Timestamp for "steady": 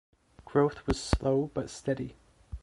1.69-2.15